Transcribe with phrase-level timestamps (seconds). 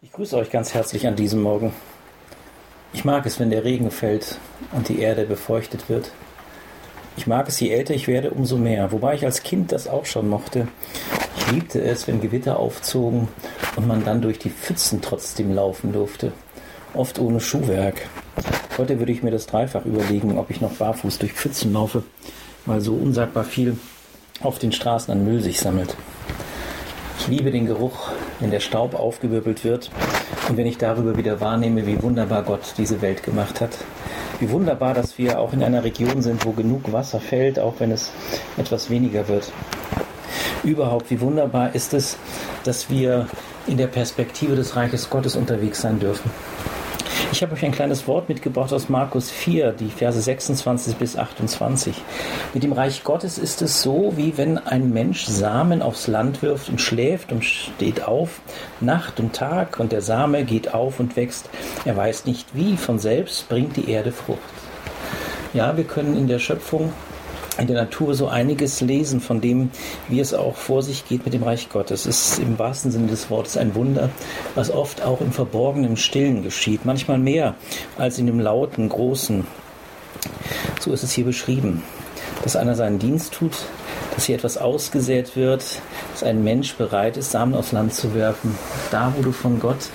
[0.00, 1.72] Ich grüße euch ganz herzlich an diesem Morgen.
[2.92, 4.38] Ich mag es, wenn der Regen fällt
[4.70, 6.12] und die Erde befeuchtet wird.
[7.16, 10.06] Ich mag es, je älter ich werde, umso mehr, wobei ich als Kind das auch
[10.06, 10.68] schon mochte.
[11.36, 13.26] Ich liebte es, wenn Gewitter aufzogen
[13.74, 16.30] und man dann durch die Pfützen trotzdem laufen durfte,
[16.94, 18.08] oft ohne Schuhwerk.
[18.78, 22.04] Heute würde ich mir das dreifach überlegen, ob ich noch barfuß durch Pfützen laufe,
[22.66, 23.76] weil so unsagbar viel
[24.42, 25.96] auf den Straßen an Müll sich sammelt.
[27.18, 28.10] Ich liebe den Geruch,
[28.40, 29.90] wenn der Staub aufgewirbelt wird
[30.48, 33.70] und wenn ich darüber wieder wahrnehme, wie wunderbar Gott diese Welt gemacht hat.
[34.40, 37.90] Wie wunderbar, dass wir auch in einer Region sind, wo genug Wasser fällt, auch wenn
[37.90, 38.12] es
[38.56, 39.52] etwas weniger wird.
[40.62, 42.16] Überhaupt, wie wunderbar ist es,
[42.64, 43.26] dass wir
[43.66, 46.30] in der Perspektive des Reiches Gottes unterwegs sein dürfen.
[47.30, 51.94] Ich habe euch ein kleines Wort mitgebracht aus Markus 4, die Verse 26 bis 28.
[52.54, 56.68] Mit dem Reich Gottes ist es so, wie wenn ein Mensch Samen aufs Land wirft
[56.68, 58.40] und schläft und steht auf,
[58.80, 61.50] Nacht und Tag, und der Same geht auf und wächst.
[61.84, 64.38] Er weiß nicht wie, von selbst bringt die Erde Frucht.
[65.52, 66.92] Ja, wir können in der Schöpfung
[67.58, 69.70] in der Natur so einiges lesen von dem,
[70.08, 72.06] wie es auch vor sich geht mit dem Reich Gottes.
[72.06, 74.10] Es ist im wahrsten Sinne des Wortes ein Wunder,
[74.54, 77.54] was oft auch im verborgenen Stillen geschieht, manchmal mehr
[77.96, 79.46] als in dem lauten, großen.
[80.80, 81.82] So ist es hier beschrieben,
[82.42, 83.56] dass einer seinen Dienst tut,
[84.18, 85.62] dass hier etwas ausgesät wird,
[86.10, 88.52] dass ein Mensch bereit ist, Samen aufs Land zu werfen.
[88.90, 89.90] Da, wo du von Gott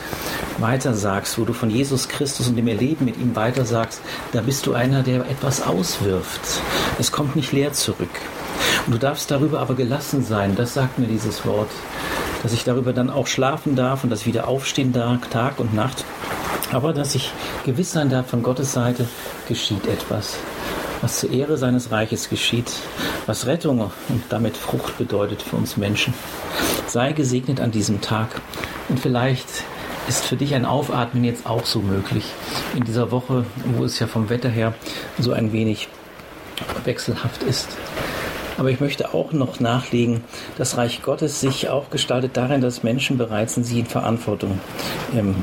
[0.59, 3.99] weitersagst, wo du von Jesus Christus und dem Erleben mit ihm weitersagst,
[4.31, 6.39] da bist du einer, der etwas auswirft.
[6.99, 8.07] Es kommt nicht leer zurück.
[8.85, 11.69] Und du darfst darüber aber gelassen sein, das sagt mir dieses Wort,
[12.43, 15.73] dass ich darüber dann auch schlafen darf und dass ich wieder aufstehen darf, Tag und
[15.73, 16.05] Nacht,
[16.71, 17.33] aber dass ich
[17.65, 19.05] gewiss sein darf, von Gottes Seite
[19.49, 20.37] geschieht etwas
[21.03, 22.71] was zur Ehre seines Reiches geschieht,
[23.25, 26.13] was Rettung und damit Frucht bedeutet für uns Menschen.
[26.87, 28.41] Sei gesegnet an diesem Tag
[28.87, 29.47] und vielleicht
[30.07, 32.25] ist für dich ein Aufatmen jetzt auch so möglich.
[32.75, 33.45] In dieser Woche,
[33.75, 34.73] wo es ja vom Wetter her
[35.19, 35.89] so ein wenig
[36.85, 37.67] wechselhaft ist.
[38.57, 40.23] Aber ich möchte auch noch nachlegen,
[40.57, 44.61] das Reich Gottes sich auch gestaltet darin, dass Menschen bereit sind, sie in Verantwortung
[45.13, 45.35] ähm,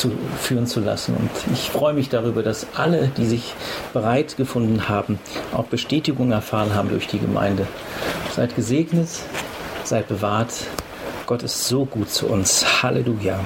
[0.00, 1.14] zu führen zu lassen.
[1.14, 3.54] Und ich freue mich darüber, dass alle, die sich
[3.92, 5.18] bereit gefunden haben,
[5.52, 7.66] auch Bestätigung erfahren haben durch die Gemeinde.
[8.34, 9.08] Seid gesegnet,
[9.84, 10.52] seid bewahrt.
[11.26, 12.82] Gott ist so gut zu uns.
[12.82, 13.38] Halleluja.